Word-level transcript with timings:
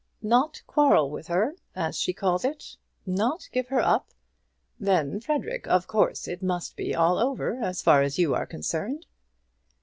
Not 0.23 0.63
quarrel 0.65 1.11
with 1.11 1.27
her, 1.27 1.53
as 1.75 1.95
she 1.95 2.11
calls 2.11 2.43
it! 2.43 2.75
Not 3.05 3.47
give 3.53 3.67
her 3.67 3.81
up! 3.81 4.09
Then, 4.79 5.19
Frederic, 5.19 5.67
of 5.67 5.85
course 5.85 6.27
it 6.27 6.41
must 6.41 6.75
be 6.75 6.95
all 6.95 7.19
over, 7.19 7.57
as 7.61 7.83
far 7.83 8.01
as 8.01 8.17
you 8.17 8.33
are 8.33 8.47
concerned." 8.47 9.05